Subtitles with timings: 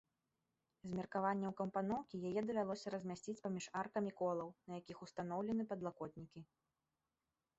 [0.91, 6.39] З меркаванняў кампаноўкі яе давялося размясціць паміж аркамі колаў, на якіх устаноўлены падлакотнікі.